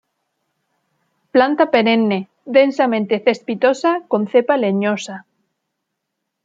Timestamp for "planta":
1.35-1.65